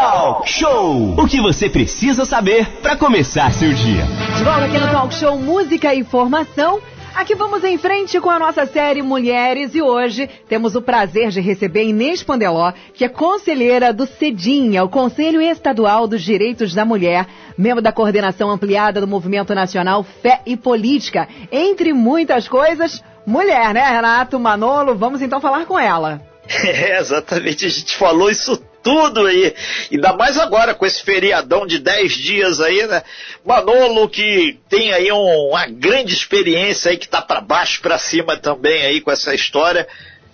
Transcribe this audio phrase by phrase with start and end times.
[0.00, 1.14] Talk Show.
[1.18, 4.04] O que você precisa saber para começar seu dia.
[4.36, 6.80] De volta aqui no Talk Show Música e Informação.
[7.16, 11.40] Aqui vamos em frente com a nossa série Mulheres e hoje temos o prazer de
[11.40, 17.26] receber Inês Pandeló, que é conselheira do CEDINHA, o Conselho Estadual dos Direitos da Mulher,
[17.58, 21.28] membro da coordenação ampliada do Movimento Nacional Fé e Política.
[21.50, 24.94] Entre muitas coisas, mulher, né, Renato Manolo?
[24.94, 26.22] Vamos então falar com ela.
[26.64, 28.58] É, exatamente, a gente falou isso
[28.88, 29.54] tudo aí,
[29.92, 33.02] ainda mais agora com esse feriadão de 10 dias aí, né?
[33.44, 38.38] Manolo que tem aí um, uma grande experiência aí que tá para baixo, para cima
[38.38, 39.86] também aí com essa história.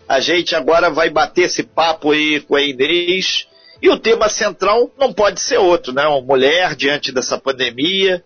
[0.09, 3.49] A gente agora vai bater esse papo aí com a Inês.
[3.83, 6.07] E o tema central não pode ser outro, né?
[6.07, 8.23] Uma mulher diante dessa pandemia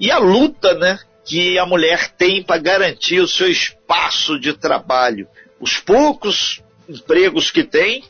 [0.00, 0.98] e a luta, né?
[1.22, 5.28] Que a mulher tem para garantir o seu espaço de trabalho.
[5.60, 8.02] Os poucos empregos que tem,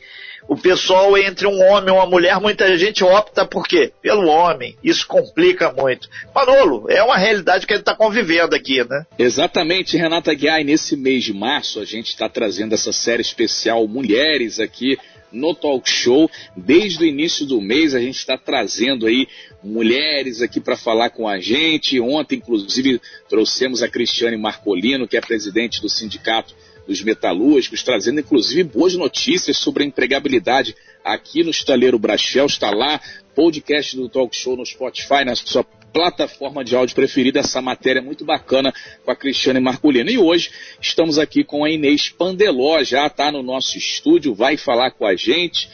[0.47, 3.91] o pessoal entre um homem e uma mulher, muita gente opta por quê?
[4.01, 4.77] Pelo homem.
[4.83, 6.09] Isso complica muito.
[6.33, 9.05] Manolo, é uma realidade que a gente está convivendo aqui, né?
[9.19, 10.63] Exatamente, Renata Guiai.
[10.63, 14.97] Nesse mês de março, a gente está trazendo essa série especial Mulheres aqui
[15.31, 16.29] no Talk Show.
[16.55, 19.27] Desde o início do mês, a gente está trazendo aí
[19.61, 21.99] mulheres aqui para falar com a gente.
[21.99, 26.55] Ontem, inclusive, trouxemos a Cristiane Marcolino, que é presidente do Sindicato
[26.87, 32.45] dos metalúrgicos, trazendo inclusive boas notícias sobre a empregabilidade aqui no Estaleiro Brachel.
[32.45, 32.99] Está lá,
[33.35, 38.23] podcast do Talk Show no Spotify, na sua plataforma de áudio preferida, essa matéria muito
[38.23, 40.09] bacana com a Cristiane Marculino.
[40.09, 44.91] E hoje estamos aqui com a Inês Pandeló, já está no nosso estúdio, vai falar
[44.91, 45.69] com a gente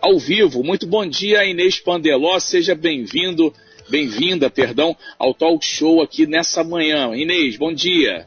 [0.00, 0.64] ao vivo.
[0.64, 3.54] Muito bom dia, Inês Pandeló, seja bem-vindo,
[3.88, 7.14] bem-vinda, perdão, ao Talk Show aqui nessa manhã.
[7.14, 8.26] Inês, bom dia.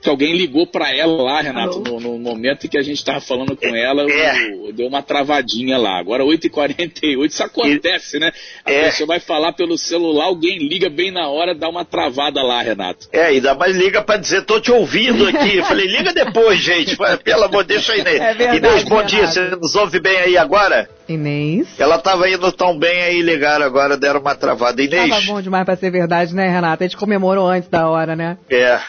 [0.00, 3.20] Que alguém ligou para ela lá, Renato, no, no, momento em que a gente estava
[3.20, 4.50] falando com ela, é.
[4.54, 5.98] o, deu uma travadinha lá.
[5.98, 8.32] Agora 8h48, isso acontece, né?
[8.64, 8.84] A é.
[8.84, 13.08] pessoa vai falar pelo celular, alguém liga bem na hora, dá uma travada lá, Renato.
[13.12, 15.58] É, ainda mais liga para dizer, tô te ouvindo aqui.
[15.58, 16.96] Eu falei, liga depois, gente.
[17.22, 18.20] Pelo amor, deixa aí, Inês.
[18.20, 20.88] É verdade, Inês, bom dia, você nos ouve bem aí agora?
[21.08, 21.68] Inês.
[21.78, 24.82] Ela estava indo tão bem aí, ligaram agora, deram uma travada.
[24.82, 25.10] Inês.
[25.10, 26.84] Tava bom demais para ser verdade, né, Renata?
[26.84, 28.38] A gente comemorou antes da hora, né?
[28.48, 28.80] É.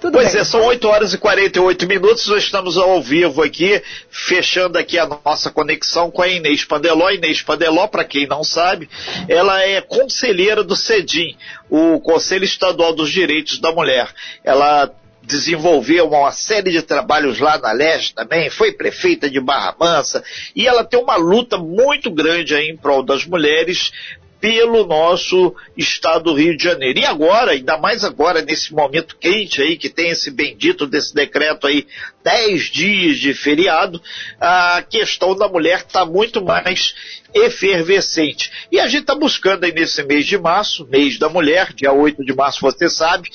[0.00, 0.39] Tudo pois bem.
[0.39, 5.06] é, são 8 horas e 48 minutos, nós estamos ao vivo aqui, fechando aqui a
[5.24, 7.10] nossa conexão com a Inês Pandeló.
[7.10, 8.88] Inês Pandeló, para quem não sabe,
[9.28, 11.36] ela é conselheira do CEDIM,
[11.68, 14.08] o Conselho Estadual dos Direitos da Mulher.
[14.44, 14.90] Ela
[15.22, 20.24] desenvolveu uma série de trabalhos lá na Leste também, foi prefeita de Barra Mansa,
[20.56, 23.92] e ela tem uma luta muito grande aí em prol das mulheres,
[24.40, 26.98] pelo nosso estado do Rio de Janeiro.
[26.98, 31.66] E agora, ainda mais agora, nesse momento quente aí, que tem esse bendito desse decreto
[31.66, 31.86] aí,
[32.24, 34.00] 10 dias de feriado,
[34.40, 36.94] a questão da mulher está muito mais
[37.34, 38.50] efervescente.
[38.72, 42.24] E a gente está buscando aí nesse mês de março, mês da mulher, dia 8
[42.24, 43.30] de março, você sabe,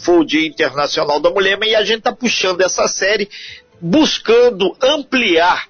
[0.00, 3.28] foi o Dia Internacional da Mulher, mas a gente está puxando essa série,
[3.80, 5.68] buscando ampliar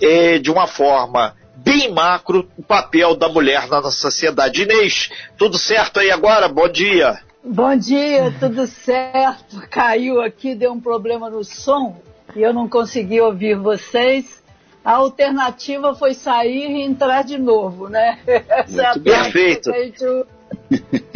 [0.00, 4.62] eh, de uma forma bem macro o papel da mulher na nossa sociedade.
[4.62, 6.48] Inês, tudo certo aí agora?
[6.48, 7.20] Bom dia.
[7.44, 9.60] Bom dia, tudo certo.
[9.70, 12.00] Caiu aqui, deu um problema no som
[12.34, 14.42] e eu não consegui ouvir vocês.
[14.84, 18.18] A alternativa foi sair e entrar de novo, né?
[18.26, 20.26] Essa Muito é perfeito.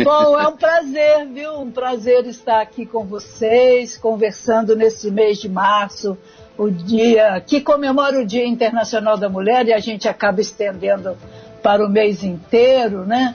[0.04, 1.60] Bom, é um prazer, viu?
[1.60, 6.16] Um prazer estar aqui com vocês, conversando nesse mês de março,
[6.58, 11.16] o dia que comemora o Dia Internacional da Mulher e a gente acaba estendendo
[11.62, 13.34] para o mês inteiro, né?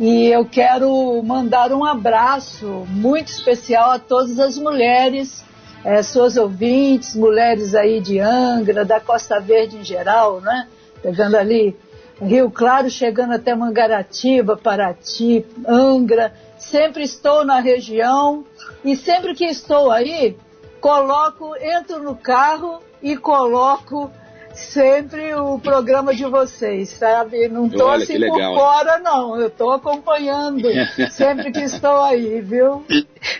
[0.00, 5.44] E eu quero mandar um abraço muito especial a todas as mulheres,
[5.84, 10.66] é, suas ouvintes, mulheres aí de Angra, da Costa Verde em geral, né?
[11.02, 11.76] Pegando ali
[12.20, 16.32] Rio Claro, chegando até Mangaratiba, Paraty, Angra.
[16.56, 18.44] Sempre estou na região
[18.84, 20.36] e sempre que estou aí,
[20.82, 24.10] coloco, entro no carro e coloco
[24.58, 27.48] sempre o programa de vocês, sabe?
[27.48, 29.40] Não estou assim por fora, não.
[29.40, 30.68] Eu estou acompanhando
[31.10, 32.84] sempre que estou aí, viu?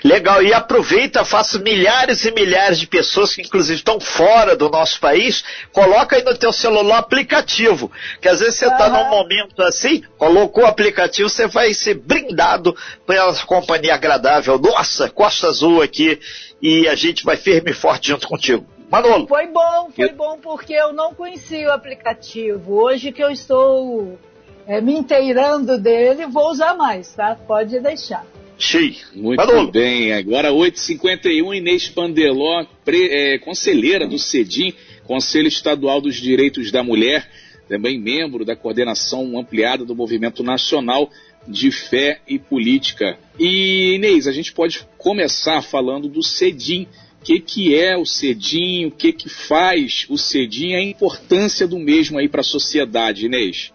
[0.05, 0.43] Legal.
[0.43, 5.45] E aproveita, faço milhares e milhares de pessoas que inclusive estão fora do nosso país,
[5.73, 7.91] coloca aí no teu celular aplicativo.
[8.21, 12.77] Que às vezes você está num momento assim, colocou o aplicativo, você vai ser brindado
[13.07, 14.59] pela companhia agradável.
[14.59, 16.19] Nossa, Costa Azul aqui
[16.61, 18.65] e a gente vai firme e forte junto contigo.
[18.93, 19.27] Manolo.
[19.27, 20.15] Foi bom, foi eu...
[20.15, 22.75] bom porque eu não conhecia o aplicativo.
[22.75, 24.19] Hoje que eu estou
[24.67, 27.35] é, me inteirando dele, vou usar mais, tá?
[27.35, 28.27] Pode deixar.
[28.59, 28.97] Cheio.
[29.15, 29.73] Muito Manolo.
[29.73, 30.13] bem.
[30.13, 34.75] Agora 8h51, Inês Pandeló, pre, é, conselheira do CEDIM,
[35.05, 37.27] Conselho Estadual dos Direitos da Mulher
[37.73, 41.11] também membro da coordenação ampliada do Movimento Nacional
[41.49, 43.19] de Fé e Política.
[43.39, 46.87] E Inês, a gente pode começar falando do CEDIM.
[47.25, 48.87] Que, que é o CEDIM?
[48.87, 50.75] O que, que faz o CEDIM?
[50.75, 53.73] A importância do mesmo aí para a sociedade, Inês?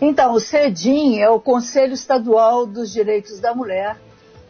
[0.00, 3.96] Então, o CEDIM é o Conselho Estadual dos Direitos da Mulher.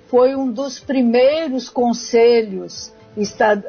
[0.09, 2.93] Foi um dos primeiros conselhos,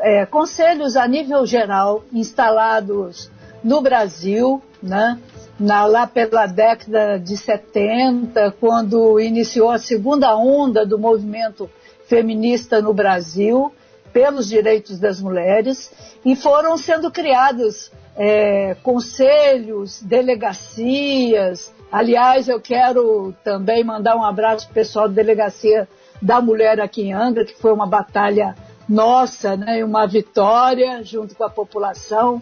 [0.02, 3.30] é, conselhos a nível geral instalados
[3.63, 5.19] no Brasil, né?
[5.60, 11.69] Na, lá pela década de 70, quando iniciou a segunda onda do movimento
[12.08, 13.72] feminista no Brasil,
[14.15, 15.91] pelos direitos das mulheres,
[16.23, 21.73] e foram sendo criados é, conselhos, delegacias.
[21.91, 25.85] Aliás, eu quero também mandar um abraço para pessoal da Delegacia
[26.21, 28.56] da Mulher aqui em Angra, que foi uma batalha
[28.88, 32.41] nossa, né, uma vitória junto com a população.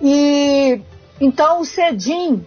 [0.00, 0.80] E
[1.20, 2.46] então o Cedim,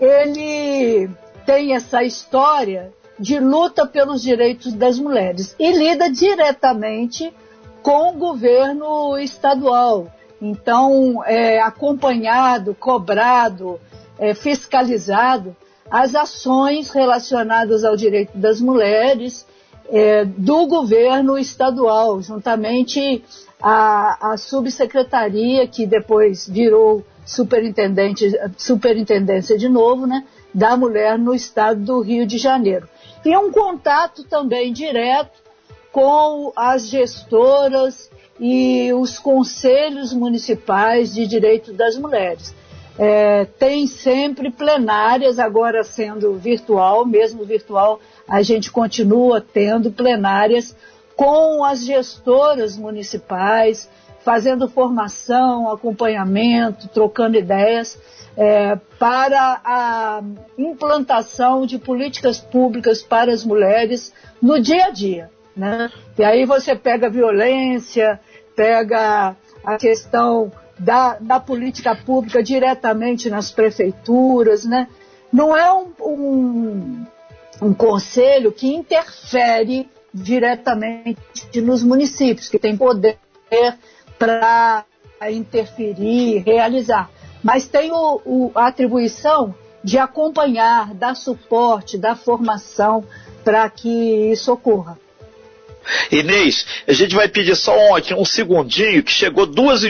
[0.00, 1.10] ele
[1.44, 7.34] tem essa história de luta pelos direitos das mulheres e lida diretamente
[7.82, 10.06] com o governo estadual.
[10.40, 13.78] Então, é acompanhado, cobrado,
[14.18, 15.56] é, fiscalizado
[15.90, 19.46] as ações relacionadas ao direito das mulheres
[19.88, 23.22] é, do governo estadual, juntamente
[23.64, 32.00] a subsecretaria, que depois virou superintendente, superintendência de novo, né, da mulher no estado do
[32.00, 32.88] Rio de Janeiro.
[33.24, 35.41] E um contato também direto
[35.92, 38.10] com as gestoras
[38.40, 42.54] e os conselhos municipais de direito das mulheres.
[42.98, 50.74] É, tem sempre plenárias, agora sendo virtual, mesmo virtual, a gente continua tendo plenárias
[51.14, 53.88] com as gestoras municipais,
[54.24, 57.98] fazendo formação, acompanhamento, trocando ideias
[58.36, 60.22] é, para a
[60.56, 65.30] implantação de políticas públicas para as mulheres no dia a dia.
[65.56, 65.90] Né?
[66.18, 68.20] E aí você pega a violência,
[68.56, 74.64] pega a questão da, da política pública diretamente nas prefeituras.
[74.64, 74.88] Né?
[75.32, 77.06] Não é um, um,
[77.60, 81.16] um conselho que interfere diretamente
[81.62, 83.18] nos municípios, que tem poder
[84.18, 84.84] para
[85.30, 87.10] interferir, realizar.
[87.42, 93.04] Mas tem o, o, a atribuição de acompanhar, dar suporte, dar formação
[93.42, 94.98] para que isso ocorra.
[96.10, 99.82] Inês, a gente vai pedir só aqui, um segundinho, que chegou duas,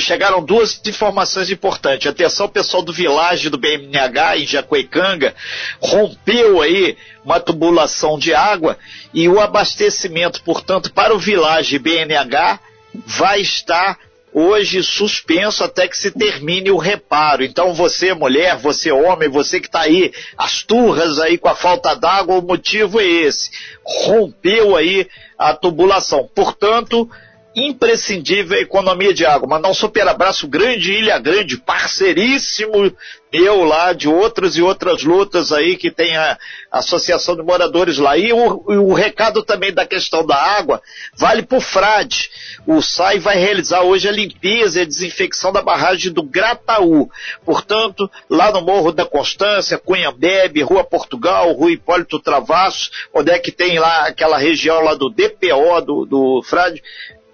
[0.00, 2.06] chegaram duas informações importantes.
[2.06, 5.34] Atenção, pessoal do Vilage do BMNH em Jacuecanga
[5.80, 8.78] rompeu aí uma tubulação de água
[9.12, 12.60] e o abastecimento, portanto, para o Vilage BNH
[13.06, 13.98] vai estar
[14.32, 17.42] hoje suspenso até que se termine o reparo.
[17.42, 21.94] Então você mulher, você homem, você que está aí, as turras aí com a falta
[21.94, 23.50] d'água, o motivo é esse.
[23.84, 26.28] Rompeu aí a tubulação.
[26.34, 27.10] Portanto,
[27.54, 29.48] imprescindível a economia de água.
[29.48, 32.94] Mandar um super abraço grande, Ilha Grande, parceiríssimo
[33.32, 36.36] meu lá, de outras e outras lutas aí que tem a
[36.70, 38.16] Associação de Moradores lá.
[38.16, 40.82] E o, o recado também da questão da água
[41.14, 42.30] vale para o Frade.
[42.66, 47.08] O SAI vai realizar hoje a limpeza e a desinfecção da barragem do Grataú.
[47.44, 53.52] Portanto, lá no Morro da Constância, Cunhambebe, Rua Portugal, Rua Hipólito Travassos, onde é que
[53.52, 56.82] tem lá aquela região lá do DPO, do, do Frade,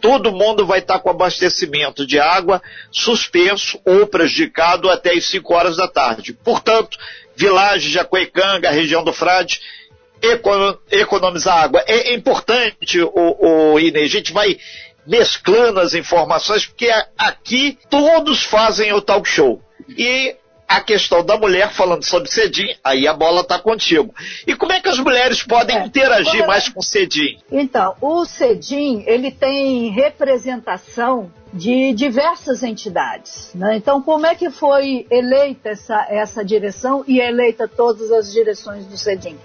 [0.01, 5.77] todo mundo vai estar com abastecimento de água suspenso ou prejudicado até as 5 horas
[5.77, 6.33] da tarde.
[6.33, 6.99] Portanto,
[7.35, 9.61] Vilagem, Jacuecanga, região do Frade,
[10.91, 11.85] economizar água.
[11.87, 14.59] É importante, o, o Inês, a gente vai
[15.07, 19.63] mesclando as informações, porque aqui todos fazem o talk show.
[19.89, 20.35] E
[20.69, 24.15] a questão da mulher falando sobre Cedim, aí a bola está contigo.
[24.47, 26.47] E como é que as mulheres podem é, interagir é...
[26.47, 27.39] mais com o Cedim?
[27.51, 33.51] Então, o Cedim, ele tem representação de diversas entidades.
[33.55, 33.77] Né?
[33.77, 38.99] Então, como é que foi eleita essa, essa direção e eleita todas as direções do
[38.99, 39.39] Cedim?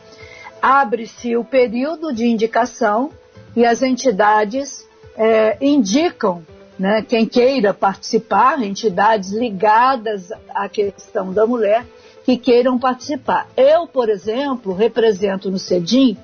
[0.62, 3.12] Abre-se o período de indicação
[3.56, 6.44] e as entidades é, indicam
[6.82, 11.86] né, quem queira participar, entidades ligadas à questão da mulher
[12.24, 13.48] que queiram participar.
[13.56, 16.18] Eu, por exemplo, represento no CEDIM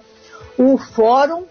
[0.57, 1.43] o Fórum,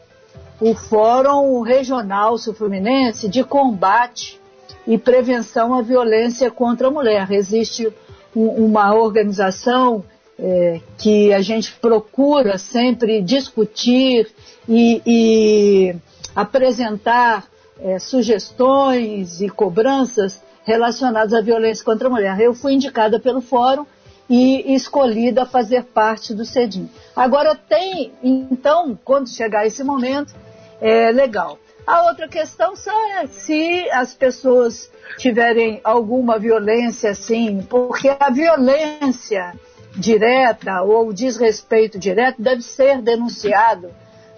[0.61, 4.41] o Fórum Regional Sul-Fluminense de Combate
[4.85, 7.31] e Prevenção à Violência contra a Mulher.
[7.31, 7.89] Existe
[8.35, 10.03] um, uma organização
[10.37, 14.29] é, que a gente procura sempre discutir
[14.69, 15.97] e, e
[16.35, 17.47] apresentar
[17.81, 22.41] é, sugestões e cobranças relacionadas à violência contra a mulher.
[22.41, 23.87] Eu fui indicada pelo fórum
[24.29, 26.91] e escolhida a fazer parte do CEDIM.
[27.15, 30.35] Agora tem, então, quando chegar esse momento,
[30.81, 31.59] é legal.
[31.87, 32.75] A outra questão
[33.21, 39.55] é se as pessoas tiverem alguma violência, sim, porque a violência
[39.95, 43.91] direta ou desrespeito direto deve ser denunciado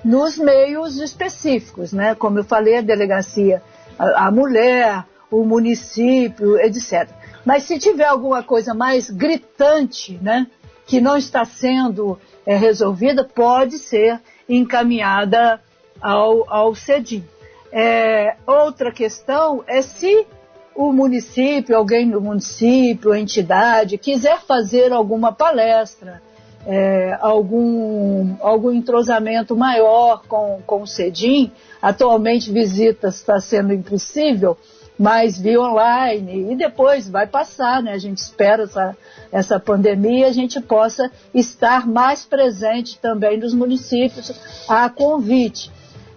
[0.04, 2.14] nos meios específicos, né?
[2.14, 3.62] Como eu falei, a delegacia,
[3.98, 7.08] a, a mulher, o município, etc.
[7.44, 10.46] Mas se tiver alguma coisa mais gritante, né,
[10.86, 15.60] que não está sendo é, resolvida, pode ser encaminhada
[16.00, 17.24] ao, ao CEDIM.
[17.70, 20.26] É, outra questão é se
[20.74, 26.22] o município, alguém do município, entidade, quiser fazer alguma palestra,
[26.66, 34.56] é, algum, algum entrosamento maior com, com o CEDIM, atualmente visitas está sendo impossível,
[34.98, 37.92] mas via online, e depois vai passar, né?
[37.92, 38.96] A gente espera essa,
[39.30, 44.32] essa pandemia a gente possa estar mais presente também nos municípios
[44.68, 45.70] a convite.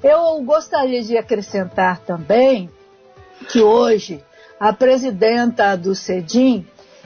[0.03, 2.71] Eu gostaria de acrescentar também
[3.49, 4.23] que hoje
[4.59, 6.65] a presidenta do CEDIM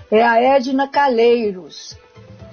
[0.10, 1.98] é a Edna Calheiros,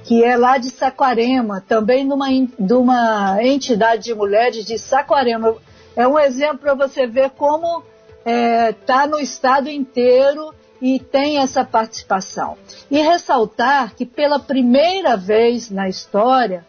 [0.05, 2.29] que é lá de Saquarema, também de uma,
[2.59, 5.55] de uma entidade de mulheres de Saquarema.
[5.95, 7.83] É um exemplo para você ver como
[8.19, 12.57] está é, tá no estado inteiro e tem essa participação.
[12.91, 16.65] E ressaltar que pela primeira vez na história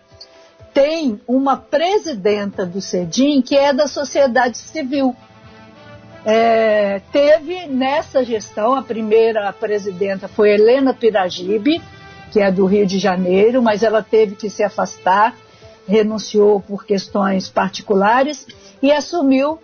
[0.73, 5.15] tem uma presidenta do CEDIM que é da sociedade civil.
[6.25, 11.81] É, teve nessa gestão, a primeira presidenta foi Helena Piragibe,
[12.33, 15.37] que é do Rio de Janeiro, mas ela teve que se afastar,
[15.87, 18.47] renunciou por questões particulares
[18.81, 19.59] e assumiu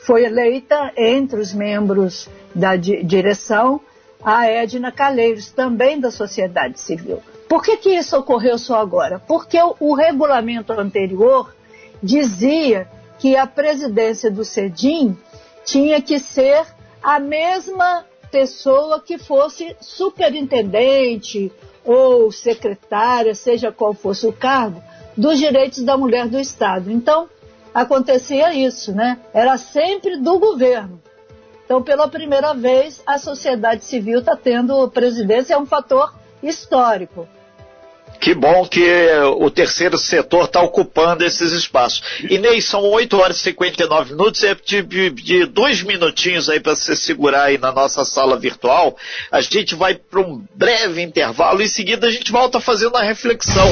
[0.00, 3.80] foi eleita entre os membros da di direção
[4.22, 7.22] a Edna Calheiros, também da sociedade civil.
[7.48, 9.18] Por que, que isso ocorreu só agora?
[9.18, 11.54] Porque o, o regulamento anterior
[12.02, 12.86] dizia
[13.18, 15.16] que a presidência do CEDIM
[15.64, 16.66] tinha que ser
[17.02, 21.50] a mesma pessoa que fosse superintendente
[21.84, 24.82] ou secretária, seja qual fosse o cargo,
[25.16, 26.90] dos direitos da mulher do Estado.
[26.90, 27.28] Então,
[27.74, 29.18] acontecia isso, né?
[29.32, 31.00] Era sempre do governo.
[31.64, 37.28] Então, pela primeira vez, a sociedade civil está tendo presidência, é um fator histórico.
[38.20, 39.08] Que bom que
[39.38, 42.02] o terceiro setor está ocupando esses espaços.
[42.28, 46.76] Inês, são 8 horas e 59 minutos, é de, de, de dois minutinhos aí para
[46.76, 48.96] você segurar aí na nossa sala virtual.
[49.32, 53.02] A gente vai para um breve intervalo e em seguida a gente volta fazendo a
[53.02, 53.68] reflexão.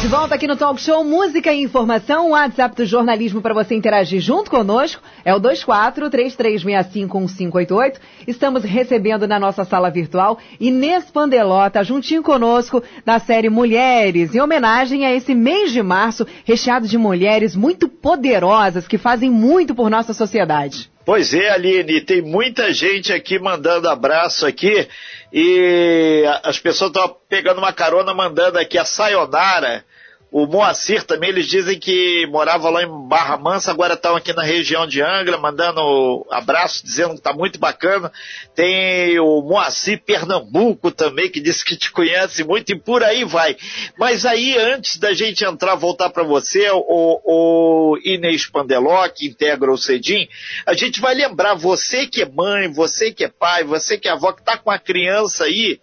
[0.00, 3.74] De volta aqui no Talk Show Música e Informação, o WhatsApp do jornalismo para você
[3.74, 7.96] interagir junto conosco é o 2433651588.
[8.24, 15.04] Estamos recebendo na nossa sala virtual Inês Pandelota juntinho conosco na série Mulheres, em homenagem
[15.04, 20.14] a esse mês de março recheado de mulheres muito poderosas que fazem muito por nossa
[20.14, 20.88] sociedade.
[21.08, 24.86] Pois é, Aline, tem muita gente aqui mandando abraço aqui
[25.32, 29.86] e as pessoas estão pegando uma carona mandando aqui a Sayonara
[30.30, 34.42] o Moacir também, eles dizem que morava lá em Barra Mansa, agora estão aqui na
[34.42, 38.12] região de Angra, mandando abraço, dizendo que está muito bacana.
[38.54, 43.56] Tem o Moacir Pernambuco também, que disse que te conhece muito e por aí vai.
[43.98, 46.82] Mas aí, antes da gente entrar, voltar para você, o,
[47.24, 50.28] o Inês Pandeló, que integra o CEDIM,
[50.66, 54.10] a gente vai lembrar, você que é mãe, você que é pai, você que é
[54.10, 55.80] avó, que está com a criança aí,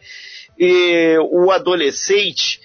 [0.58, 2.62] e o adolescente,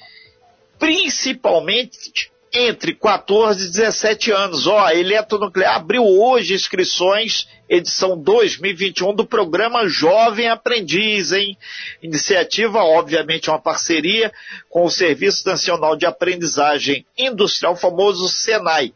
[0.80, 4.66] principalmente entre 14 e 17 anos.
[4.66, 11.56] Ó, a Eletronuclear abriu hoje inscrições, edição 2021 do programa Jovem Aprendiz, hein?
[12.02, 14.32] Iniciativa, obviamente, uma parceria
[14.68, 18.92] com o Serviço Nacional de Aprendizagem Industrial, famoso SENAI.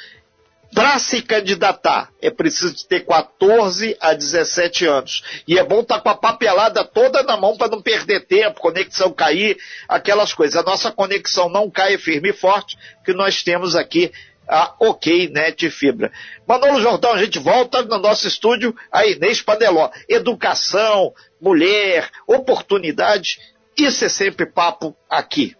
[0.74, 5.22] Para se candidatar, é preciso ter 14 a 17 anos.
[5.46, 8.60] E é bom estar tá com a papelada toda na mão para não perder tempo,
[8.60, 9.58] conexão cair,
[9.88, 10.56] aquelas coisas.
[10.56, 14.12] A nossa conexão não cai firme e forte, que nós temos aqui
[14.48, 16.12] a OK Net Fibra.
[16.46, 19.90] Manolo Jordão, a gente volta no nosso estúdio, a Inês Padeló.
[20.08, 23.38] Educação, mulher, oportunidade,
[23.76, 25.56] Isso é sempre papo aqui.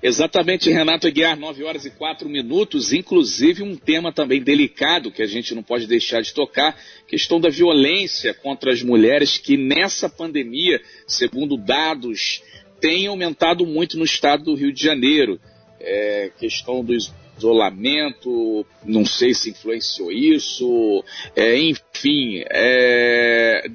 [0.00, 5.26] Exatamente, Renato Aguiar, 9 horas e 4 minutos, inclusive um tema também delicado que a
[5.26, 6.78] gente não pode deixar de tocar,
[7.08, 12.42] questão da violência contra as mulheres, que nessa pandemia, segundo dados,
[12.80, 15.40] tem aumentado muito no estado do Rio de Janeiro.
[15.80, 16.92] É, questão do
[17.36, 21.04] isolamento, não sei se influenciou isso,
[21.36, 23.70] é, enfim, é,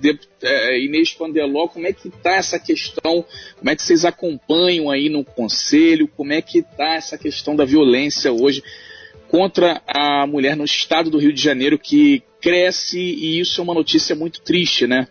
[0.00, 3.24] de, é, Inês Pandeló, como é que está essa questão,
[3.58, 7.64] como é que vocês acompanham aí no Conselho, como é que está essa questão da
[7.64, 8.62] violência hoje
[9.28, 13.74] contra a mulher no estado do Rio de Janeiro, que cresce e isso é uma
[13.74, 15.06] notícia muito triste, né?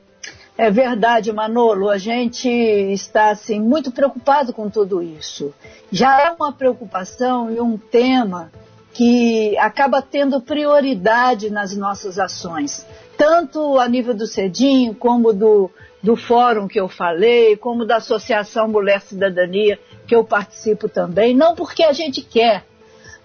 [0.58, 1.90] É verdade, Manolo.
[1.90, 5.54] A gente está assim muito preocupado com tudo isso.
[5.90, 8.52] Já é uma preocupação e um tema
[8.94, 12.86] que acaba tendo prioridade nas nossas ações
[13.20, 15.70] tanto a nível do CEDIM, como do,
[16.02, 21.54] do fórum que eu falei, como da Associação Mulher Cidadania, que eu participo também, não
[21.54, 22.66] porque a gente quer,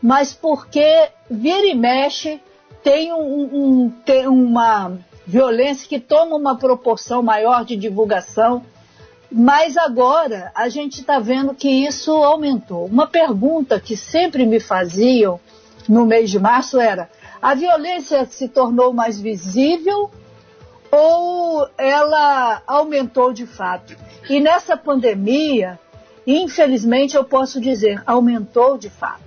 [0.02, 2.40] mas porque vira e mexe
[2.82, 8.64] tem, um, um, tem uma violência que toma uma proporção maior de divulgação,
[9.30, 12.86] mas agora a gente está vendo que isso aumentou.
[12.86, 15.38] Uma pergunta que sempre me faziam
[15.88, 17.08] no mês de março era:
[17.44, 20.10] a violência se tornou mais visível
[20.90, 23.94] ou ela aumentou de fato?
[24.30, 25.78] E nessa pandemia,
[26.26, 29.20] infelizmente eu posso dizer, aumentou de fato.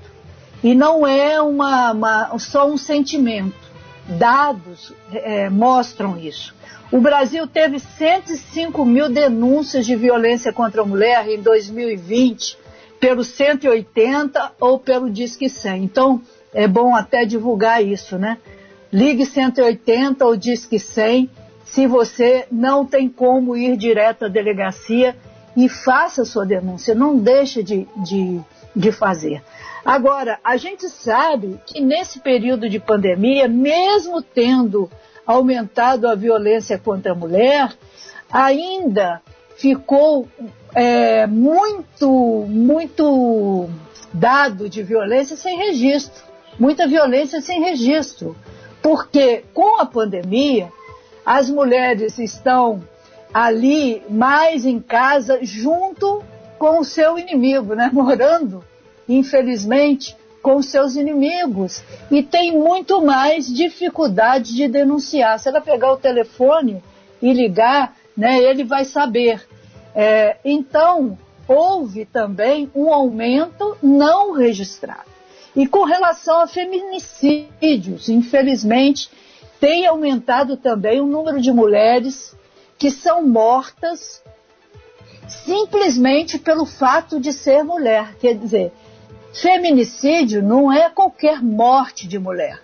[0.64, 3.68] E não é uma, uma só um sentimento.
[4.08, 6.56] Dados é, mostram isso.
[6.92, 12.58] O Brasil teve 105 mil denúncias de violência contra a mulher em 2020,
[13.00, 15.84] pelo 180 ou pelo Disque 100.
[15.84, 16.24] Então,
[16.54, 18.38] é bom até divulgar isso, né?
[18.92, 21.30] Ligue 180 ou Disque 100
[21.66, 25.16] se você não tem como ir direto à delegacia
[25.56, 28.40] e faça sua denúncia, não deixe de, de,
[28.76, 29.44] de fazer.
[29.84, 34.90] Agora, a gente sabe que nesse período de pandemia, mesmo tendo
[35.26, 37.74] aumentado a violência contra a mulher,
[38.32, 39.22] ainda
[39.58, 40.28] ficou
[40.74, 43.70] é, muito, muito
[44.14, 46.27] dado de violência sem registro
[46.60, 48.36] muita violência sem registro,
[48.82, 50.72] porque com a pandemia
[51.26, 52.82] as mulheres estão
[53.34, 56.24] ali mais em casa junto
[56.58, 57.90] com o seu inimigo, né?
[57.94, 58.64] Morando,
[59.08, 65.38] infelizmente, com seus inimigos e tem muito mais dificuldade de denunciar.
[65.40, 66.82] Se ela pegar o telefone
[67.22, 69.46] e ligar, né, ele vai saber.
[69.94, 71.18] É, então,
[71.48, 75.17] houve também um aumento não registrado.
[75.58, 79.10] E com relação a feminicídios, infelizmente,
[79.60, 82.38] tem aumentado também o número de mulheres
[82.78, 84.24] que são mortas
[85.28, 88.16] simplesmente pelo fato de ser mulher.
[88.20, 88.72] Quer dizer,
[89.34, 92.62] feminicídio não é qualquer morte de mulher,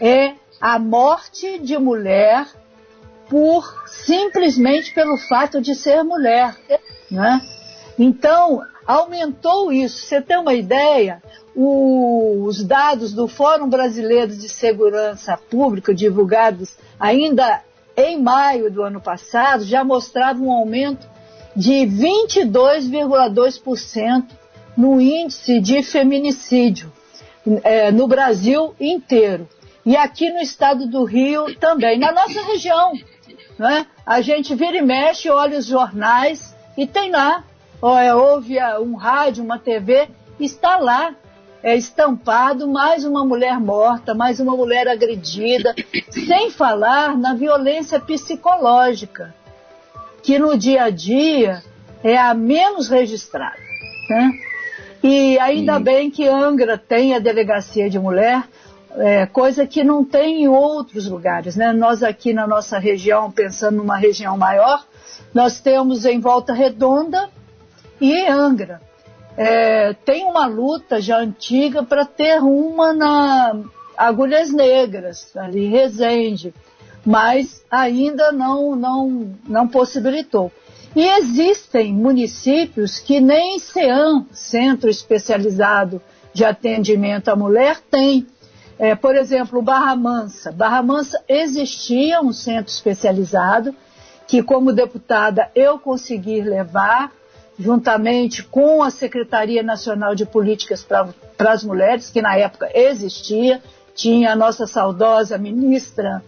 [0.00, 2.46] é a morte de mulher
[3.28, 6.56] por simplesmente pelo fato de ser mulher,
[7.10, 7.42] né?
[7.98, 10.06] Então aumentou isso.
[10.06, 11.22] Você tem uma ideia?
[11.56, 17.62] os dados do Fórum Brasileiro de Segurança Pública, divulgados ainda
[17.96, 21.06] em maio do ano passado, já mostravam um aumento
[21.54, 24.24] de 22,2%
[24.76, 26.92] no índice de feminicídio
[27.62, 29.48] é, no Brasil inteiro.
[29.86, 32.94] E aqui no estado do Rio também, na nossa região.
[33.56, 33.86] Né?
[34.04, 37.44] A gente vira e mexe, olha os jornais e tem lá,
[37.84, 40.08] ouve um rádio, uma TV,
[40.40, 41.14] está lá
[41.62, 45.74] é, estampado mais uma mulher morta, mais uma mulher agredida,
[46.10, 49.34] sem falar na violência psicológica,
[50.22, 51.62] que no dia a dia
[52.02, 53.58] é a menos registrada.
[54.08, 54.30] Né?
[55.02, 58.44] E ainda bem que Angra tem a delegacia de mulher,
[58.96, 61.56] é, coisa que não tem em outros lugares.
[61.56, 61.72] Né?
[61.72, 64.86] Nós aqui na nossa região, pensando numa região maior,
[65.34, 67.28] nós temos em Volta Redonda
[68.00, 68.80] e Angra
[69.36, 73.56] é, tem uma luta já antiga para ter uma na
[73.96, 76.54] Agulhas Negras, ali em Resende,
[77.04, 80.50] mas ainda não, não, não possibilitou.
[80.96, 86.00] E existem municípios que nem CEAM, Centro Especializado
[86.32, 88.26] de Atendimento à Mulher, tem.
[88.78, 90.50] É, por exemplo, Barra Mansa.
[90.50, 93.74] Barra Mansa existia um centro especializado
[94.26, 97.12] que, como deputada, eu consegui levar
[97.58, 103.62] juntamente com a Secretaria Nacional de Políticas para as Mulheres, que na época existia,
[103.94, 106.22] tinha a nossa saudosa ministra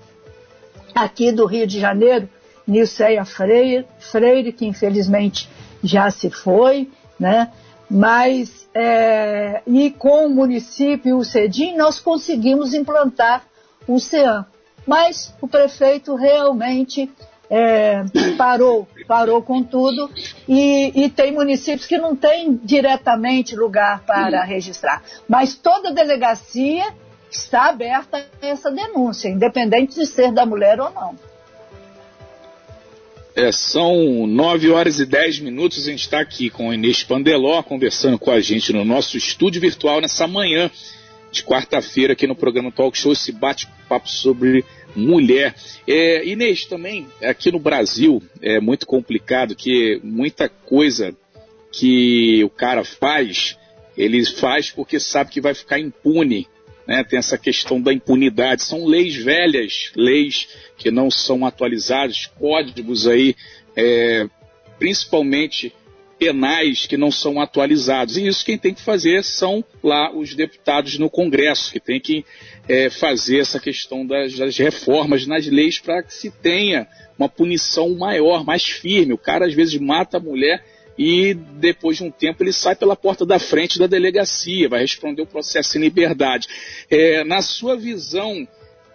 [0.95, 2.29] aqui do Rio de Janeiro,
[2.67, 5.49] Nilceia Freire, Freire, que infelizmente
[5.83, 7.53] já se foi, né?
[7.89, 13.45] Mas, é, e com o município e o CEDIM, nós conseguimos implantar
[13.87, 14.45] o CEAM.
[14.85, 17.11] Mas o prefeito realmente
[17.49, 18.05] é,
[18.37, 20.11] parou, parou com tudo
[20.49, 25.03] e, e, tem municípios que não têm diretamente lugar para registrar.
[25.29, 26.93] Mas toda delegacia
[27.31, 31.17] está aberta a essa denúncia, independente de ser da mulher ou não.
[33.35, 35.87] É, são 9 horas e 10 minutos.
[35.87, 39.61] A gente está aqui com o Inês Pandeló conversando com a gente no nosso estúdio
[39.61, 40.71] virtual nessa manhã
[41.31, 44.65] de quarta-feira aqui no programa Talk Show, esse bate-papo sobre
[44.97, 45.55] mulher.
[45.87, 51.15] É, Inês, também aqui no Brasil é muito complicado que muita coisa
[51.71, 53.57] que o cara faz,
[53.97, 56.49] ele faz porque sabe que vai ficar impune.
[56.87, 57.05] Né?
[57.05, 58.63] Tem essa questão da impunidade.
[58.63, 63.35] São leis velhas, leis que não são atualizadas, códigos aí,
[63.77, 64.27] é,
[64.79, 65.73] principalmente
[66.19, 68.17] penais que não são atualizados.
[68.17, 72.25] E isso quem tem que fazer são lá os deputados no Congresso, que tem que
[72.69, 76.87] é, fazer essa questão das, das reformas nas leis para que se tenha
[77.19, 79.13] uma punição maior, mais firme.
[79.13, 80.65] O cara às vezes mata a mulher
[80.99, 85.23] e depois de um tempo ele sai pela porta da frente da delegacia, vai responder
[85.23, 86.49] o processo em liberdade.
[86.91, 88.47] É, na sua visão,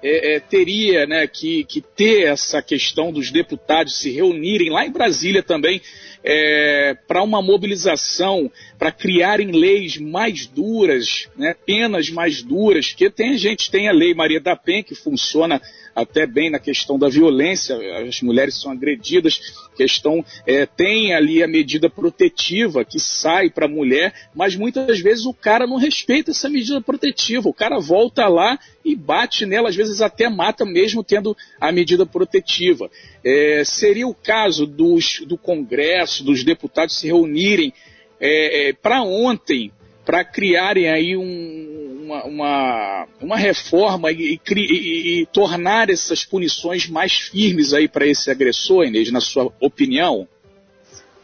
[0.04, 4.92] é, é, teria né, que, que, ter essa questão dos deputados se reunirem lá em
[4.92, 5.82] Brasília também
[6.24, 13.38] é, para uma mobilização, para criarem leis mais duras, né, penas mais duras, que tem
[13.38, 15.62] gente tem a lei Maria da Penha que funciona
[15.96, 17.78] até bem na questão da violência,
[18.08, 19.40] as mulheres são agredidas,
[19.76, 25.26] questão é, tem ali a medida protetiva que sai para a mulher, mas muitas vezes
[25.26, 29.76] o cara não respeita essa medida protetiva, o cara volta lá e bate nela, às
[29.76, 32.90] vezes até mata mesmo tendo a medida protetiva.
[33.24, 37.74] É, seria o caso dos, do Congresso, dos deputados se reunirem
[38.20, 39.72] é, é para ontem,
[40.06, 41.71] para criarem aí um,
[42.12, 48.30] uma, uma, uma, reforma e, e, e, tornar essas punições mais firmes aí para esse
[48.30, 50.28] agressor, Inês, na sua opinião?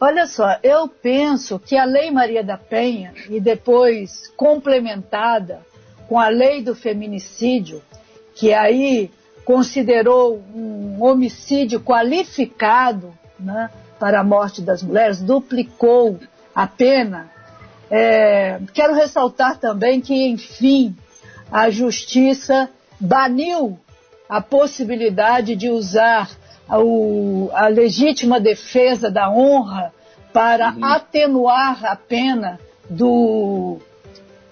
[0.00, 5.60] Olha só, eu penso que a Lei Maria da Penha, e depois complementada
[6.08, 7.82] com a Lei do Feminicídio,
[8.34, 9.10] que aí
[9.44, 16.18] considerou um homicídio qualificado né, para a morte das mulheres, duplicou
[16.54, 17.30] a pena
[17.90, 20.96] é, quero ressaltar também que, enfim,
[21.50, 22.68] a justiça
[23.00, 23.78] baniu
[24.28, 26.30] a possibilidade de usar
[26.68, 26.76] a,
[27.64, 29.92] a legítima defesa da honra
[30.32, 30.84] para uhum.
[30.84, 33.78] atenuar a pena do,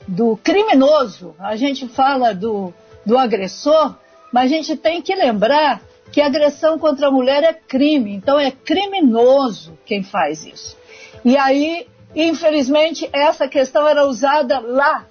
[0.08, 1.34] do criminoso.
[1.38, 2.72] A gente fala do,
[3.04, 3.94] do agressor,
[4.32, 8.50] mas a gente tem que lembrar que agressão contra a mulher é crime, então é
[8.50, 10.76] criminoso quem faz isso.
[11.24, 15.04] E aí Infelizmente, essa questão era usada lá,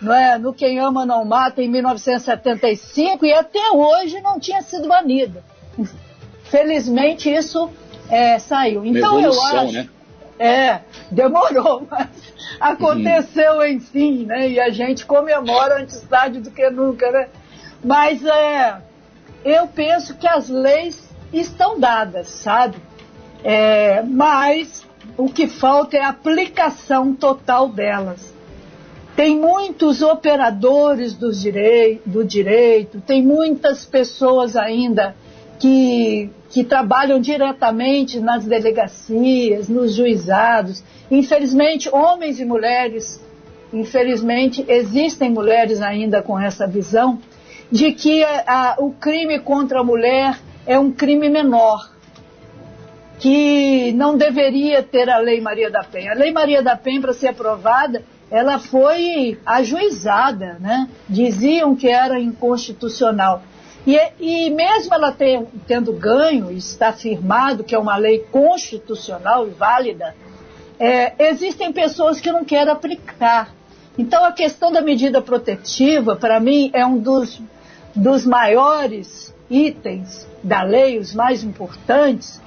[0.00, 0.36] não é?
[0.36, 5.42] no Quem Ama Não Mata, em 1975, e até hoje não tinha sido banida.
[6.44, 7.70] Felizmente, isso
[8.10, 8.84] é, saiu.
[8.84, 9.72] Então, Evolução, eu acho.
[9.72, 9.88] Né?
[10.38, 12.08] É, demorou, mas
[12.60, 13.66] aconteceu, uhum.
[13.66, 14.50] enfim, né?
[14.50, 17.28] E a gente comemora antes tarde do que nunca, né?
[17.82, 18.82] Mas é,
[19.44, 22.76] eu penso que as leis estão dadas, sabe?
[23.42, 28.32] É, mas o que falta é a aplicação total delas.
[29.16, 35.14] Tem muitos operadores do, direi do direito, tem muitas pessoas ainda
[35.58, 40.82] que, que trabalham diretamente nas delegacias, nos juizados.
[41.10, 43.22] Infelizmente, homens e mulheres,
[43.72, 47.18] infelizmente, existem mulheres ainda com essa visão
[47.70, 51.89] de que a, a, o crime contra a mulher é um crime menor
[53.20, 56.12] que não deveria ter a Lei Maria da Penha.
[56.12, 60.88] A Lei Maria da Penha, para ser aprovada, ela foi ajuizada, né?
[61.06, 63.42] diziam que era inconstitucional.
[63.86, 69.50] E, e mesmo ela ter, tendo ganho, está afirmado que é uma lei constitucional e
[69.50, 70.14] válida,
[70.78, 73.54] é, existem pessoas que não querem aplicar.
[73.98, 77.38] Então, a questão da medida protetiva, para mim, é um dos,
[77.94, 82.40] dos maiores itens da lei, os mais importantes,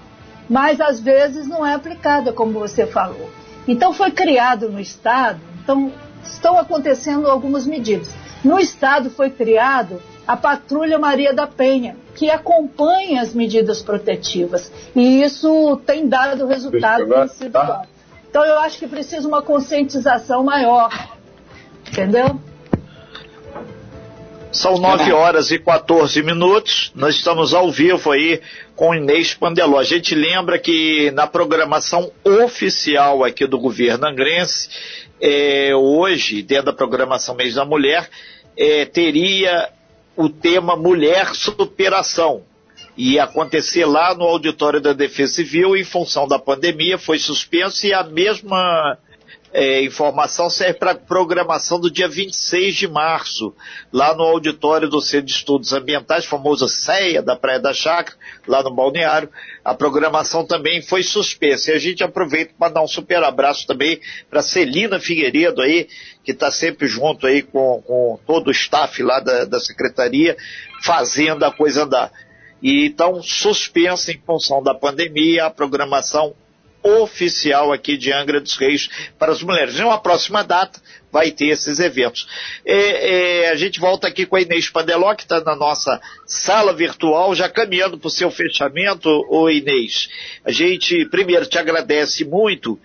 [0.50, 3.30] mas às vezes não é aplicada, como você falou.
[3.68, 5.92] Então foi criado no Estado, então
[6.24, 8.10] estão acontecendo algumas medidas.
[8.44, 14.72] No Estado foi criado a Patrulha Maria da Penha, que acompanha as medidas protetivas.
[14.96, 17.06] E isso tem dado resultado,
[17.38, 17.86] tem bom.
[18.30, 20.92] Então eu acho que precisa uma conscientização maior.
[21.88, 22.40] Entendeu?
[24.54, 26.92] São 9 horas e 14 minutos.
[26.94, 28.40] Nós estamos ao vivo aí
[28.76, 29.80] com Inês Pandeló.
[29.80, 34.70] A gente lembra que na programação oficial aqui do governo angrense,
[35.20, 38.08] é, hoje, dentro da programação Mês da Mulher,
[38.56, 39.70] é, teria
[40.16, 42.44] o tema Mulher Superação.
[42.96, 47.94] Ia acontecer lá no auditório da Defesa Civil, em função da pandemia, foi suspenso e
[47.94, 49.00] a mesma
[49.54, 53.54] é, informação serve para programação do dia 26 de março,
[53.92, 58.64] lá no auditório do Centro de Estudos Ambientais, famosa CEA da Praia da Chácara, lá
[58.64, 59.30] no balneário.
[59.64, 61.72] A programação também foi suspensa.
[61.72, 65.88] E a gente aproveita para dar um super abraço também para Celina Figueiredo aí,
[66.24, 70.36] que está sempre junto aí com, com, todo o staff lá da, da secretaria,
[70.82, 72.12] fazendo a coisa andar.
[72.60, 76.34] E então, suspensa em função da pandemia, a programação
[76.84, 79.80] oficial aqui de Angra dos Reis para as mulheres.
[79.80, 80.82] Em uma próxima data
[81.14, 82.28] vai ter esses eventos.
[82.66, 86.74] É, é, a gente volta aqui com a Inês Pandeló, que está na nossa sala
[86.74, 90.10] virtual, já caminhando para o seu fechamento, ô Inês.
[90.44, 92.80] A gente primeiro te agradece muito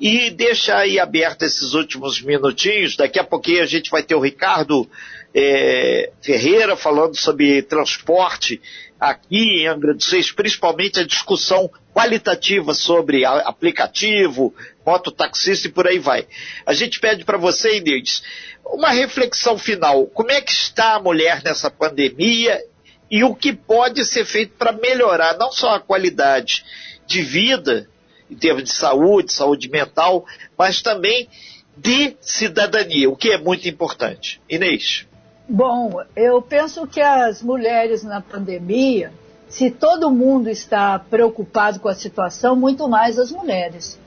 [0.00, 2.96] e deixa aí aberto esses últimos minutinhos.
[2.96, 4.88] Daqui a pouquinho a gente vai ter o Ricardo
[5.34, 8.62] é, Ferreira falando sobre transporte
[9.10, 15.98] aqui em Angra dos Reis, principalmente a discussão qualitativa sobre aplicativo, mototaxista e por aí
[15.98, 16.26] vai.
[16.66, 18.22] A gente pede para você, Inês,
[18.64, 20.06] uma reflexão final.
[20.06, 22.62] Como é que está a mulher nessa pandemia
[23.10, 26.64] e o que pode ser feito para melhorar não só a qualidade
[27.06, 27.88] de vida,
[28.30, 30.24] em termos de saúde, saúde mental,
[30.58, 31.28] mas também
[31.76, 34.40] de cidadania, o que é muito importante.
[34.48, 35.06] Inês.
[35.48, 39.12] Bom, eu penso que as mulheres na pandemia
[39.54, 43.98] se todo mundo está preocupado com a situação, muito mais as mulheres,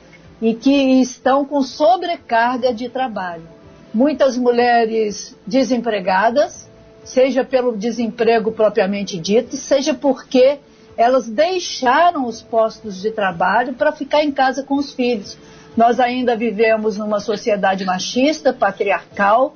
[0.42, 3.48] e que estão com sobrecarga de trabalho.
[3.94, 6.70] Muitas mulheres desempregadas,
[7.04, 10.58] seja pelo desemprego propriamente dito, seja porque
[10.98, 15.38] elas deixaram os postos de trabalho para ficar em casa com os filhos.
[15.78, 19.56] Nós ainda vivemos numa sociedade machista, patriarcal,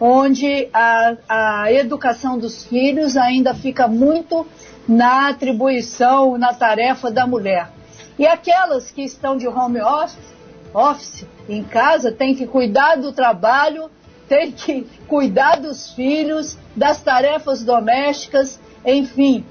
[0.00, 4.46] onde a, a educação dos filhos ainda fica muito
[4.88, 7.70] na atribuição, na tarefa da mulher.
[8.18, 10.34] E aquelas que estão de home office,
[10.72, 13.90] office em casa, têm que cuidar do trabalho,
[14.26, 19.44] têm que cuidar dos filhos, das tarefas domésticas, enfim,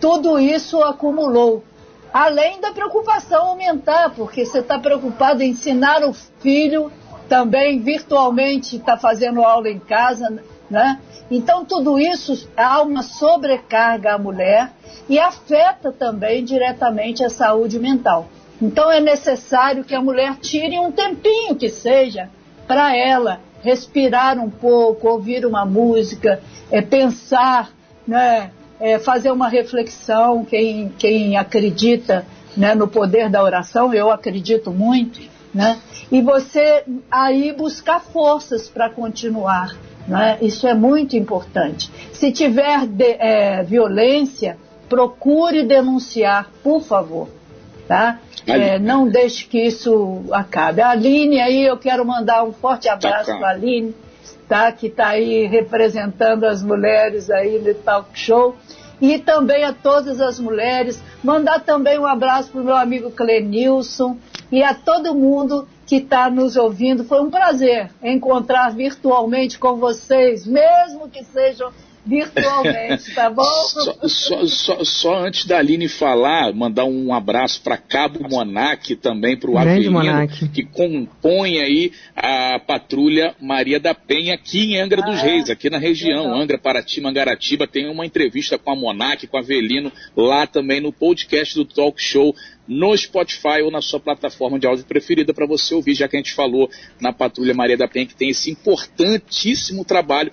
[0.00, 1.62] tudo isso acumulou.
[2.12, 6.90] Além da preocupação aumentar, porque você está preocupado em ensinar o filho
[7.30, 10.98] também virtualmente, está fazendo aula em casa, né?
[11.30, 14.72] Então, tudo isso há uma sobrecarga à mulher
[15.08, 18.26] e afeta também diretamente a saúde mental.
[18.60, 22.28] Então, é necessário que a mulher tire um tempinho que seja
[22.66, 27.70] para ela respirar um pouco, ouvir uma música, é, pensar,
[28.04, 30.44] né, é, fazer uma reflexão.
[30.44, 35.20] Quem, quem acredita né, no poder da oração, eu acredito muito,
[35.52, 35.78] né?
[36.10, 39.74] E você aí buscar forças para continuar
[40.10, 40.38] né?
[40.42, 41.90] Isso é muito importante.
[42.12, 44.58] Se tiver de, é, violência,
[44.88, 47.28] procure denunciar, por favor.
[47.86, 48.20] Tá?
[48.46, 50.80] É, não deixe que isso acabe.
[50.80, 53.94] A Aline aí, eu quero mandar um forte tá abraço para a Aline,
[54.48, 54.72] tá?
[54.72, 58.56] que está aí representando as mulheres aí no talk show.
[59.00, 61.02] E também a todas as mulheres.
[61.22, 64.16] Mandar também um abraço para o meu amigo Clenilson
[64.52, 67.04] e a todo mundo que está nos ouvindo.
[67.04, 71.72] Foi um prazer encontrar virtualmente com vocês, mesmo que sejam
[72.10, 73.44] virtualmente, tá bom?
[73.44, 79.36] só, só, só, só, antes da Aline falar, mandar um abraço para Cabo Monac também
[79.36, 80.00] para o Avelino,
[80.52, 85.70] que compõe aí a patrulha Maria da Penha aqui em Angra ah, dos Reis, aqui
[85.70, 86.40] na região, legal.
[86.40, 90.92] Angra, Paraty, Mangaratiba, tem uma entrevista com a Monac, com a Avelino, lá também no
[90.92, 92.34] podcast do Talk Show
[92.66, 96.20] no Spotify ou na sua plataforma de áudio preferida para você ouvir, já que a
[96.20, 96.70] gente falou
[97.00, 100.30] na Patrulha Maria da Penha que tem esse importantíssimo trabalho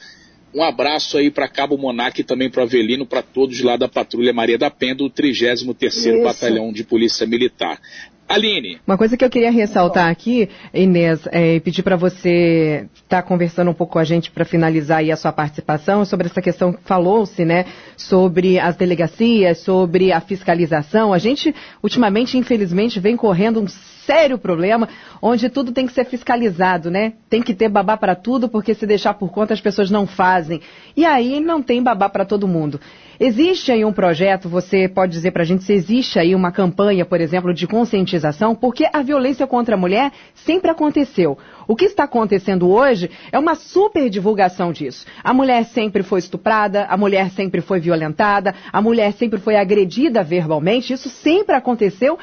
[0.58, 4.34] um abraço aí para Cabo Monac e também para Avelino, para todos lá da Patrulha
[4.34, 7.80] Maria da Penha, do 33º Batalhão de Polícia Militar.
[8.27, 8.79] Aline.
[8.85, 13.71] Uma coisa que eu queria ressaltar aqui, Inês, é pedir para você estar tá conversando
[13.71, 16.83] um pouco com a gente para finalizar aí a sua participação sobre essa questão que
[16.83, 21.13] falou-se, né, sobre as delegacias, sobre a fiscalização.
[21.13, 24.87] A gente, ultimamente, infelizmente, vem correndo um sério problema,
[25.21, 27.13] onde tudo tem que ser fiscalizado, né?
[27.29, 30.61] Tem que ter babá para tudo, porque se deixar por conta as pessoas não fazem.
[30.97, 32.81] E aí não tem babá para todo mundo.
[33.19, 37.05] Existe aí um projeto, você pode dizer para a gente se existe aí uma campanha,
[37.05, 41.38] por exemplo, de conscientização porque a violência contra a mulher sempre aconteceu.
[41.67, 45.05] O que está acontecendo hoje é uma super divulgação disso.
[45.23, 50.23] A mulher sempre foi estuprada, a mulher sempre foi violentada, a mulher sempre foi agredida
[50.23, 52.17] verbalmente, isso sempre aconteceu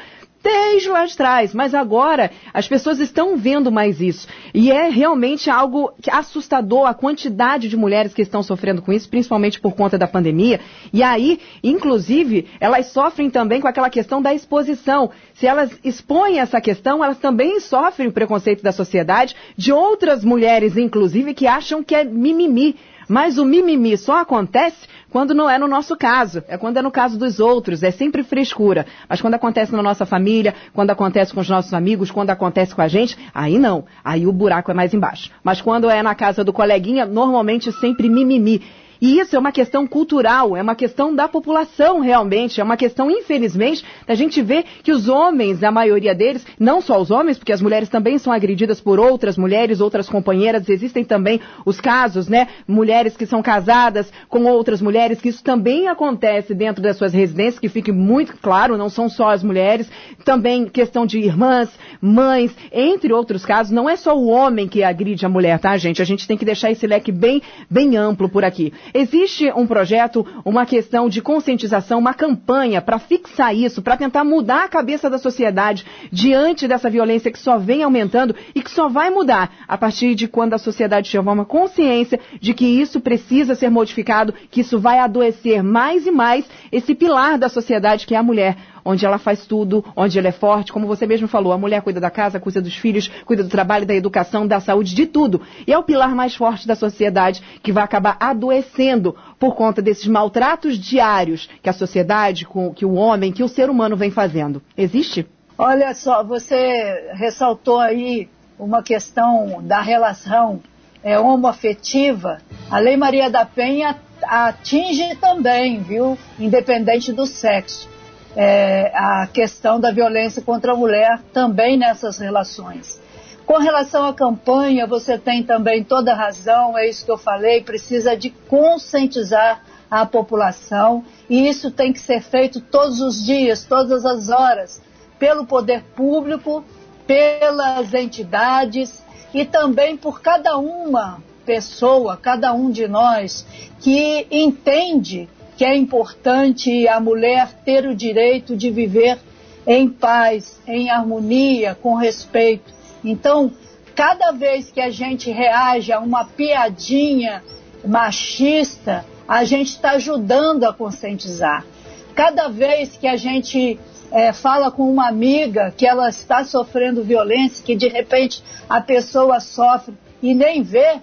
[0.45, 4.27] desde lá de trás, mas agora as pessoas estão vendo mais isso.
[4.53, 9.59] E é realmente algo assustador a quantidade de mulheres que estão sofrendo com isso, principalmente
[9.59, 10.59] por conta da pandemia.
[10.93, 15.09] E aí, inclusive, elas sofrem também com aquela questão da exposição.
[15.33, 20.77] Se elas expõem essa questão, elas também sofrem o preconceito da sociedade, de outras mulheres,
[20.77, 22.75] inclusive, que acham que é mimimi.
[23.07, 26.91] Mas o mimimi só acontece quando não é no nosso caso, é quando é no
[26.91, 28.85] caso dos outros, é sempre frescura.
[29.07, 32.81] Mas quando acontece na nossa família, quando acontece com os nossos amigos, quando acontece com
[32.81, 35.31] a gente, aí não, aí o buraco é mais embaixo.
[35.43, 38.61] Mas quando é na casa do coleguinha, normalmente sempre mimimi.
[39.01, 43.09] E isso é uma questão cultural, é uma questão da população realmente, é uma questão,
[43.09, 47.51] infelizmente, da gente ver que os homens, a maioria deles, não só os homens, porque
[47.51, 52.47] as mulheres também são agredidas por outras mulheres, outras companheiras, existem também os casos, né?
[52.67, 57.59] Mulheres que são casadas com outras mulheres, que isso também acontece dentro das suas residências,
[57.59, 59.89] que fique muito claro, não são só as mulheres,
[60.23, 61.69] também questão de irmãs,
[62.01, 66.01] mães, entre outros casos, não é só o homem que agride a mulher, tá, gente?
[66.01, 68.73] A gente tem que deixar esse leque bem, bem amplo por aqui.
[68.93, 74.63] Existe um projeto, uma questão de conscientização, uma campanha para fixar isso, para tentar mudar
[74.63, 79.09] a cabeça da sociedade diante dessa violência que só vem aumentando e que só vai
[79.09, 83.69] mudar a partir de quando a sociedade tiver uma consciência de que isso precisa ser
[83.69, 88.23] modificado, que isso vai adoecer mais e mais esse pilar da sociedade que é a
[88.23, 91.81] mulher onde ela faz tudo, onde ela é forte, como você mesmo falou, a mulher
[91.81, 95.41] cuida da casa, cuida dos filhos, cuida do trabalho, da educação, da saúde, de tudo.
[95.65, 100.05] E é o pilar mais forte da sociedade que vai acabar adoecendo por conta desses
[100.05, 104.61] maltratos diários que a sociedade, que o homem, que o ser humano vem fazendo.
[104.77, 105.27] Existe?
[105.57, 110.61] Olha só, você ressaltou aí uma questão da relação
[111.03, 112.39] é, homoafetiva.
[112.69, 116.17] A Lei Maria da Penha atinge também, viu?
[116.37, 117.94] Independente do sexo
[118.35, 122.99] é, a questão da violência contra a mulher também nessas relações.
[123.45, 127.61] Com relação à campanha, você tem também toda a razão, é isso que eu falei,
[127.61, 134.03] precisa de conscientizar a população e isso tem que ser feito todos os dias, todas
[134.03, 134.81] as horas,
[135.19, 136.65] pelo poder público,
[137.05, 143.45] pelas entidades e também por cada uma pessoa, cada um de nós
[143.79, 149.17] que entende que é importante a mulher ter o direito de viver
[149.65, 152.73] em paz, em harmonia, com respeito.
[153.03, 153.51] Então,
[153.95, 157.43] cada vez que a gente reage a uma piadinha
[157.85, 161.65] machista, a gente está ajudando a conscientizar.
[162.13, 163.79] Cada vez que a gente
[164.11, 169.39] é, fala com uma amiga que ela está sofrendo violência, que de repente a pessoa
[169.39, 170.99] sofre e nem vê,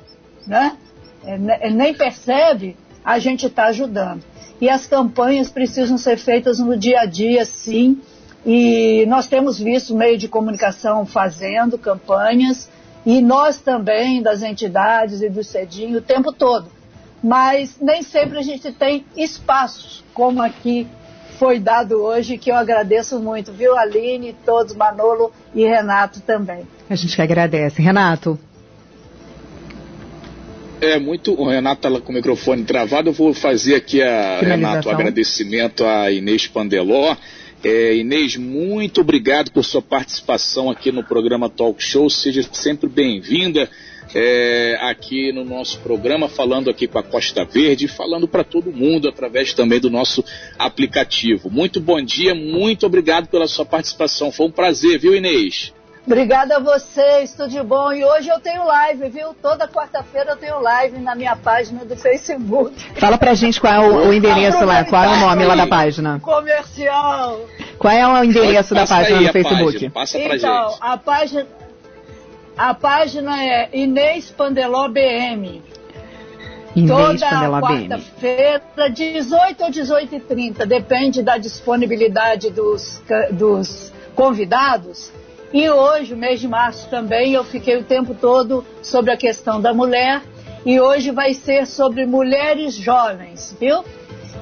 [0.46, 0.76] né?
[1.24, 4.22] É, nem percebe, a gente está ajudando.
[4.62, 8.00] E as campanhas precisam ser feitas no dia a dia, sim.
[8.46, 12.70] E nós temos visto meio de comunicação fazendo campanhas,
[13.04, 16.68] e nós também, das entidades e do CEDIM, o tempo todo.
[17.20, 20.86] Mas nem sempre a gente tem espaços, como aqui
[21.40, 26.68] foi dado hoje, que eu agradeço muito, viu, Aline, todos, Manolo e Renato também.
[26.88, 27.82] A gente que agradece.
[27.82, 28.38] Renato.
[30.82, 31.40] É muito.
[31.40, 33.10] O Renato está com o microfone travado.
[33.10, 37.16] Eu vou fazer aqui, a, Renato, o agradecimento a Inês Pandeló.
[37.62, 42.10] É, Inês, muito obrigado por sua participação aqui no programa Talk Show.
[42.10, 43.70] Seja sempre bem-vinda
[44.12, 49.08] é, aqui no nosso programa, falando aqui com a Costa Verde, falando para todo mundo
[49.08, 50.24] através também do nosso
[50.58, 51.48] aplicativo.
[51.48, 54.32] Muito bom dia, muito obrigado pela sua participação.
[54.32, 55.72] Foi um prazer, viu, Inês?
[56.04, 57.92] Obrigada a vocês, tudo de bom.
[57.92, 59.34] E hoje eu tenho live, viu?
[59.40, 62.74] Toda quarta-feira eu tenho live na minha página do Facebook.
[62.98, 65.66] Fala pra gente qual é o, o endereço lá, qual é o nome lá da
[65.66, 66.18] página.
[66.18, 67.46] Comercial.
[67.78, 69.72] Qual é o endereço da página no Facebook?
[69.72, 70.78] Página, passa pra então, gente.
[70.80, 71.46] a página,
[72.58, 75.62] a página é Inês Pandeló BM.
[76.74, 78.62] Inês Toda quarta-feira,
[78.92, 83.00] 18 ou 18 e 30, depende da disponibilidade dos,
[83.30, 85.12] dos convidados
[85.52, 89.74] e hoje, mês de março também, eu fiquei o tempo todo sobre a questão da
[89.74, 90.22] mulher.
[90.64, 93.84] E hoje vai ser sobre mulheres jovens, viu?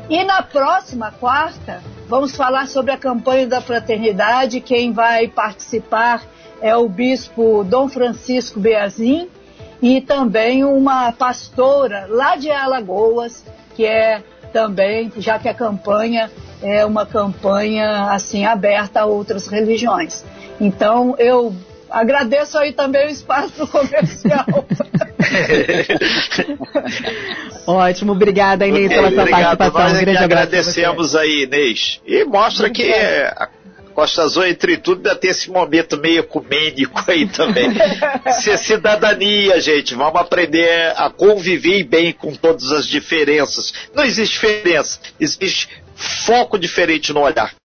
[0.08, 4.60] E na próxima quarta, vamos falar sobre a campanha da fraternidade.
[4.60, 6.22] Quem vai participar
[6.60, 9.28] é o bispo Dom Francisco Beazin
[9.82, 13.44] e também uma pastora lá de Alagoas,
[13.74, 16.30] que é também, já que a campanha
[16.62, 20.24] é uma campanha assim aberta a outras religiões.
[20.60, 21.54] Então, eu
[21.90, 24.46] agradeço aí também o espaço comercial.
[27.66, 29.58] Ótimo, obrigada Inês pela sua obrigado.
[29.58, 29.88] participação.
[29.88, 32.00] Nós um grande agradecemos aí, Inês.
[32.06, 33.48] E mostra Muito que a
[33.94, 37.70] Costa Azul, entre tudo, ainda tem esse momento meio ecumênico aí também.
[38.40, 39.94] Ser cidadania, gente.
[39.94, 43.72] Vamos aprender a conviver bem com todas as diferenças.
[43.94, 47.52] Não existe diferença, existe foco diferente no olhar.